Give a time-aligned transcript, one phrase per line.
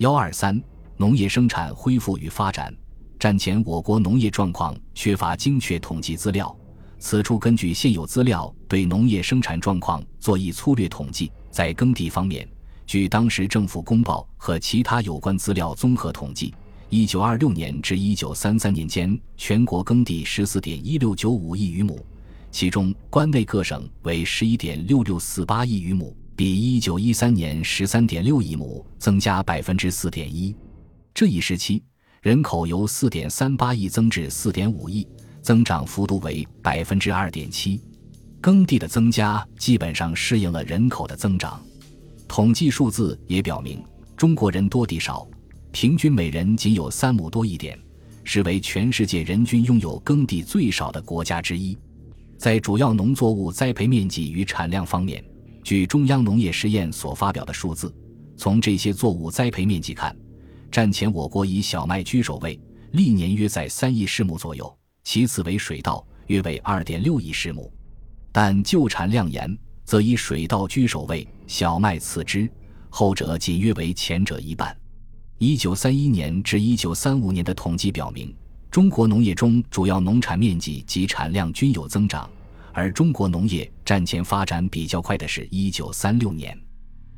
[0.00, 0.58] 幺二三，
[0.96, 2.74] 农业生产恢复与发展。
[3.18, 6.56] 战前我国农业状况缺乏精确统计资料，
[6.98, 11.30] 此处根据现有资料对农业生产状况做一粗略统计。
[11.50, 12.48] 在耕地方面，
[12.86, 16.54] 据当时政府公报和其他有关资料综合统计，
[16.88, 22.02] 一九二六年至一九三三年间，全国耕地十四点一六九五亿余亩，
[22.50, 30.56] 其中关内各省为十一点六六四八亿余亩，比一九一三年十三点六亿亩增加百分之四点一。
[31.12, 31.84] 这一时期。
[32.22, 35.06] 人口由四点三八亿增至四点五亿，
[35.42, 37.78] 增长幅度为百分之二点七。
[38.40, 41.62] 耕地的增加基本上适应了人口的增长。
[42.26, 43.84] 统计数字也表明，
[44.16, 45.28] 中国人多地少，
[45.72, 47.78] 平均每人仅有三亩多一点，
[48.24, 51.76] 是为全世界人均拥有耕地最少的国家之一。
[52.38, 55.22] 在主要农作物栽培面积与产量方面，
[55.62, 57.94] 据中央农业实验所发表的数字，
[58.36, 60.14] 从这些作物栽培面积看。
[60.70, 62.58] 战前，我国以小麦居首位，
[62.92, 67.70] 历年约在三亿石亩左右，其次为水稻，约为二点六亿石亩。
[68.32, 72.48] 但就产量言，则以水稻居首位，小麦次之，
[72.88, 74.76] 后者仅约为前者一半。
[75.38, 78.32] 一九三一年至一九三五年的统计表明，
[78.70, 82.30] 中国农业中主要农产面积及产量均有增长，
[82.72, 86.56] 而中国农业战前发展比较快的是一九三六年。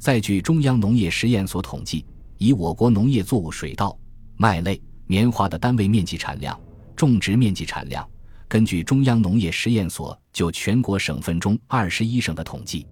[0.00, 2.04] 再据中央农业实验所统计。
[2.38, 3.96] 以我国农业作物水稻、
[4.36, 6.58] 麦类、棉花的单位面积产量、
[6.96, 8.04] 种植面积产量，
[8.48, 12.84] 根据中央农业实验所就全国省份中二十一省的统计，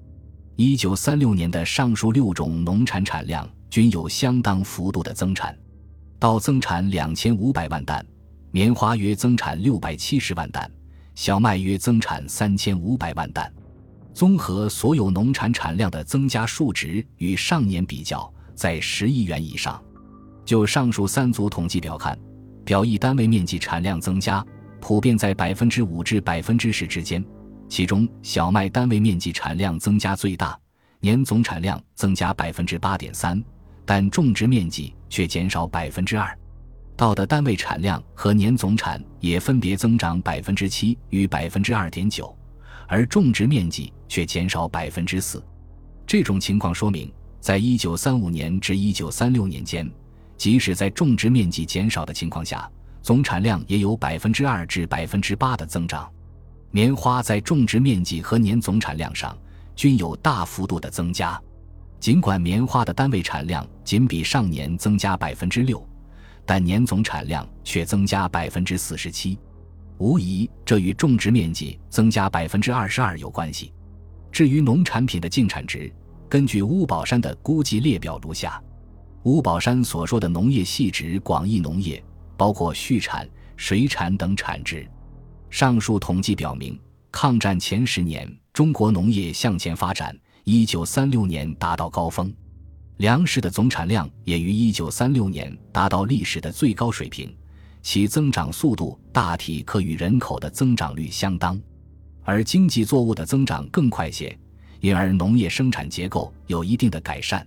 [0.55, 5.59] 一九三六年的上述六种农产产量均有相当幅度的增产，
[6.21, 8.07] 稻增产两千五百万担，
[8.53, 10.71] 棉花约增产六百七十万担，
[11.17, 13.53] 小麦约增产三千五百万担。
[14.15, 18.33] 综合所有农产产量的增加数值与上年比较。
[18.55, 19.83] 在十亿元以上。
[20.45, 22.17] 就上述三组统计表看，
[22.65, 24.47] 表一单位面积产量增加
[24.81, 27.25] 普遍在百分之五至百分之十之间，
[27.69, 30.57] 其中小麦单位面积产量增加最大，
[31.01, 33.43] 年总产量增加百分之八点三，
[33.85, 36.39] 但种植面积却减少百分之二。
[36.95, 42.33] 稻的单位产量和年总产也分别增长百分之七与百分之二点九，
[42.87, 45.43] 而种植面积却减少百分之四。
[46.07, 47.13] 这种情况说明。
[47.41, 49.91] 在一九三五年至一九三六年间，
[50.39, 52.71] 即使在种植面积减少的情况下，
[53.03, 56.09] 总产量也有百分之二至百分之八的增长。
[56.71, 59.37] 棉花在种植面积和年总产量上
[59.75, 61.39] 均有大幅度的增加，
[62.01, 65.87] 尽管棉花的单位产量仅比上年增加百分之六，
[66.47, 69.39] 但年总产量却增加百分之四十七。
[69.99, 73.74] 无疑，这与种植面积增加百分之二十二有关系。
[74.35, 75.89] 至于农产品的净产值，
[76.29, 78.61] 根据乌宝山的估计列表如下：
[79.23, 82.03] 乌宝山所说的农业系指广义农业，
[82.37, 84.85] 包括畜产、水产等产值。
[85.51, 86.77] 上述统计表明，
[87.13, 92.35] 抗战前十年中国农业向前发展，一九三六年达到高峰，
[92.97, 97.33] 粮食的总产量也于一九三六年达到历史的最高水平，
[97.83, 101.57] 其增长速度大体可与人口的增长率相当，
[102.25, 104.37] 而经济作物的增长更快些。
[104.81, 107.47] 因而，农业生产结构有一定的改善。